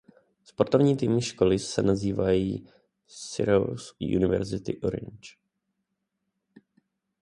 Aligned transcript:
Sportovní 0.43 0.97
týmy 0.97 1.21
školy 1.21 1.59
se 1.59 1.81
nazývají 1.81 2.67
"Syracuse 3.07 3.93
University 4.17 4.79
Orange". 4.81 5.35